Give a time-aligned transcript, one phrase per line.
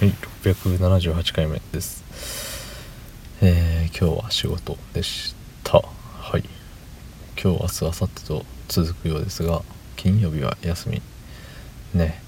[0.00, 0.14] はい
[0.44, 2.02] 678回目です。
[3.42, 5.82] えー、今日は仕事でした。
[5.82, 6.44] はい。
[7.38, 9.60] 今日明日明後日と続くようですが
[9.96, 11.02] 金曜日は休み。
[11.92, 12.22] ね。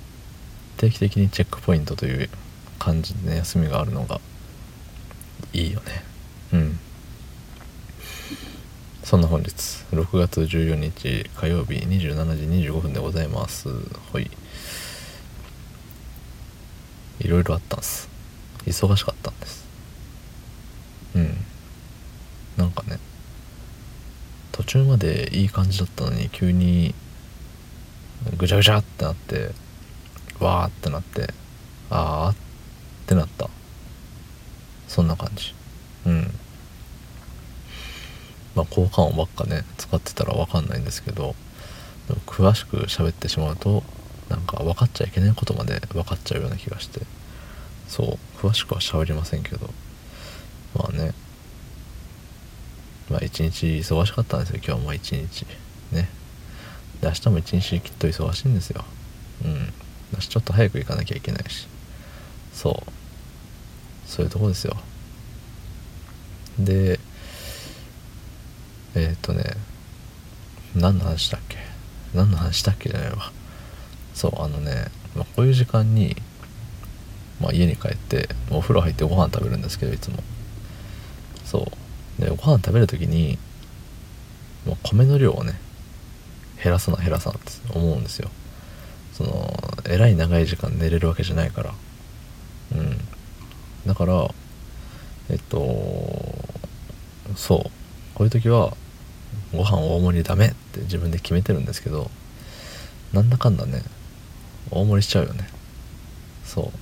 [0.77, 2.29] 定期的にチェックポイントという
[2.79, 4.21] 感じで、ね、休みがあるのが
[5.54, 6.04] いいよね。
[6.53, 6.79] うん。
[9.03, 9.49] そんな本日
[9.93, 13.71] 6月14日火曜日27時25分でございます。
[14.13, 14.31] はい。
[17.23, 18.09] いろいろあったんです。
[18.67, 19.65] 忙しかったんです。
[21.15, 21.37] うん。
[22.57, 22.99] なんかね
[24.51, 26.95] 途中までいい感じだったのに急に
[28.37, 29.51] ぐちゃぐちゃってなって
[30.39, 31.33] わーってなって
[31.91, 32.37] あーっ
[33.07, 33.49] てなった。
[34.89, 35.55] そんな感じ。
[36.07, 36.30] うん。
[38.55, 41.35] まあ効果音ばっかね使ってたら分かんないんですけど
[42.09, 43.83] でも詳しく喋ってしまうと
[44.29, 47.01] なんか分かっちゃいけないことまで分かっちゃうような気がして
[47.89, 49.69] そう詳しくは喋りませんけど
[50.74, 51.13] まあね。
[53.11, 55.45] まあ一日忙しかったんですよ今日も一日。
[55.91, 56.09] ね。
[57.02, 58.85] で明日も一日きっと忙しいんですよ。
[59.45, 59.73] うん。
[60.13, 61.66] 私ちょっと早く行かなきゃいけないし。
[62.55, 62.91] そう。
[64.08, 64.77] そういうとこですよ。
[66.58, 66.98] で
[68.94, 69.44] えー、っとね。
[70.74, 71.58] 何の話だっけ？
[72.14, 73.30] 何の話だっけじゃないわ。
[74.14, 76.16] そうあのね、まあ、こういう時間に、
[77.41, 80.18] まあ、家に帰ってお風呂入ってご飯食べるんですけどいつも。
[81.44, 81.70] そ
[82.18, 82.22] う。
[82.22, 83.38] でご飯食べる時に
[84.66, 85.55] もう米の量をね
[86.62, 88.30] 減らさな減らさなって思うんですよ。
[89.12, 89.52] その
[89.88, 91.74] えらい長い時間寝れるわけじゃないから。
[92.77, 92.98] うん。
[93.86, 94.28] だから
[95.30, 95.58] えっと
[97.36, 97.70] そう。
[98.14, 98.77] こういう時は
[99.52, 102.10] ご飯大盛りダメって自分で決めてるんですけど
[103.12, 103.83] なんだかんだね
[104.70, 105.48] 大盛りしちゃうよね。
[106.44, 106.72] そ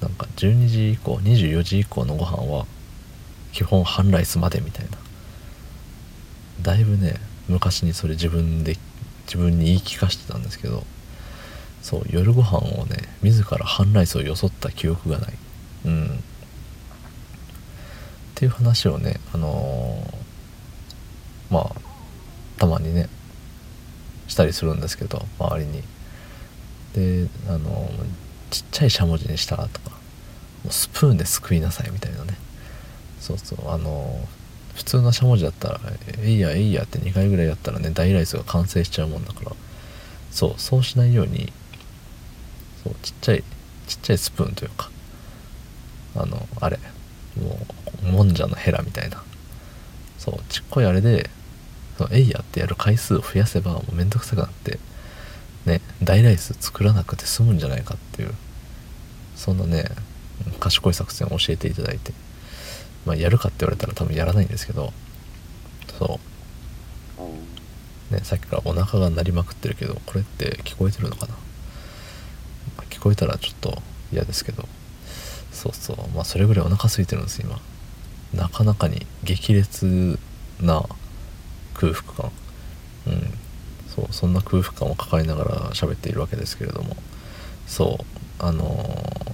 [0.00, 0.04] う。
[0.04, 2.66] なんか12時以降24時以降のご飯は
[3.52, 4.98] 基本半ライスまでみたいな。
[6.62, 7.16] だいぶね
[7.48, 8.76] 昔にそれ自分で
[9.26, 10.84] 自分に言い聞かせてたんですけど
[11.82, 15.32] そう夜ご飯をね自ら半ライスをよそった記憶がない。
[15.86, 16.06] うん。
[16.06, 16.08] っ
[18.34, 21.74] ていう話をねあのー、まあ
[22.58, 23.08] たまにね
[24.28, 25.82] したりするんですけど周りに。
[26.94, 27.90] であの
[28.50, 29.90] ちっちゃいしゃもじにしたらとか
[30.70, 32.34] スプーンですくいなさいみたいなね。
[33.20, 34.26] そうそうあの
[34.74, 35.80] 普通のしゃもじだったら
[36.22, 39.52] 「えいやえいや」って2回ぐらいやったらね大ライスが完成しちゃうもんだから。
[40.32, 41.52] そうそうしないように
[42.84, 43.44] そうちっちゃい
[43.88, 44.88] ちっちゃいスプーンというか
[46.14, 46.78] あのあれ
[47.36, 47.58] も
[48.04, 49.22] うもんじゃのヘラみたいな。
[50.18, 51.30] そうちっこいあれで
[51.98, 54.78] そのえいやってやる回数を増やせばもうめんどくさくなって
[55.70, 58.34] ね大ライス作らなくて済むんじゃないかっていう。
[59.36, 59.84] そんなね
[60.58, 62.12] 賢い作戦を教えていただいて。
[63.06, 64.92] まあやるかって言われたら多分やらないんですけど。
[65.98, 66.20] そ
[68.10, 68.14] う。
[68.14, 71.34] ねさっきからお腹が鳴りまくってるけどこれって聞こえてるのかな？
[72.90, 73.80] 聞こえたらちょっと
[74.12, 74.68] 嫌ですけど。
[75.52, 75.96] そうそう。
[76.14, 77.60] まあそれぐらいお腹空いてるんです今。
[78.34, 80.18] なかなかに激烈
[80.60, 80.84] な
[81.74, 82.32] 空腹感。
[83.94, 86.96] そうそんな空腹感を抱えながら喋っているわけですけれども。
[87.66, 88.04] そう
[88.44, 88.64] あの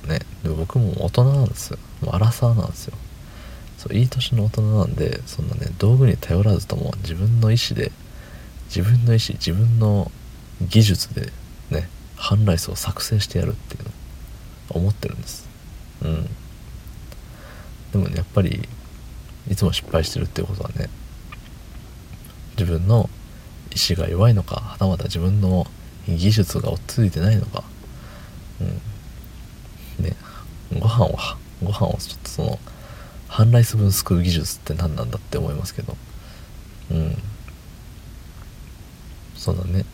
[0.04, 1.78] ー、ねで僕も大人なんですよ。
[2.02, 2.96] もうアラサーなんですよ。
[3.78, 7.92] そういい年の大人なんでそんなね道具に頼らずとも自分の意思で
[8.66, 10.10] 自分の意思自分の
[10.60, 11.32] 技術で
[11.70, 13.90] ね半ライスを作成してやるっていうの
[14.70, 15.48] 思ってるんです。
[16.02, 16.24] うん。
[17.92, 18.68] でもねやっぱり
[19.48, 20.90] いつも失敗してるっていうことはね
[22.58, 23.08] 自分の
[23.76, 25.66] 意志が弱いのかはたまた自分の
[26.08, 27.62] 技術が追っついてないのか。
[28.62, 30.04] うん。
[30.04, 30.16] ね
[30.72, 31.18] ご飯を
[31.62, 32.58] ご飯をちょっとその
[33.28, 35.94] 半ライス分すくう技術って何なんだって思いますけど。
[36.90, 37.18] うん。
[39.36, 39.84] そんなね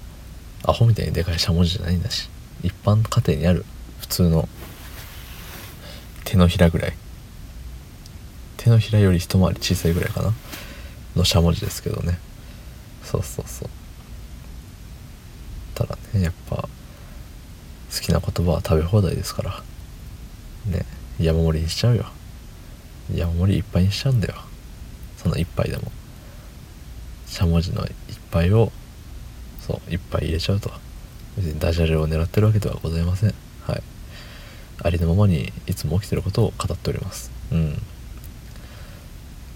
[0.64, 2.30] アホみたいにでかいしゃもじじゃないんだし
[2.62, 3.66] 一般家庭にある
[3.98, 4.48] 普通の
[6.24, 6.96] 手のひらぐらい。
[8.58, 10.32] 手のひらより一回り小さいぐらいかな。
[11.16, 12.20] のしゃもじですけどね。
[13.04, 13.68] そうそうそう。
[15.74, 16.68] ただねやっぱ好
[18.00, 19.62] きな言葉は食べ放題ですから。
[20.66, 20.84] ね
[21.18, 22.06] 山盛りにしちゃうよ。
[23.14, 24.34] 山盛りいっぱいにしちゃうんだよ。
[25.16, 25.92] その一杯でも。
[27.26, 28.70] しゃもじの一杯を
[29.66, 30.70] そういっぱい入れちゃうと。
[31.36, 33.34] 別にダジャレを狙ってるわけではございません。
[33.66, 33.82] はい。
[34.82, 37.30] ありのままにいつも起きてることを語っております。
[37.52, 37.82] うん。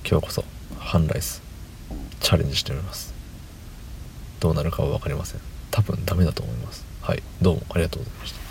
[0.08, 0.44] 今日こそ
[0.78, 1.42] 半ライス
[2.20, 3.15] チャレンジしてみます。
[4.41, 5.41] どうなるかは分かりません。
[5.71, 6.85] 多分ダメだと思います。
[7.03, 8.45] はいどうもありがとうございました。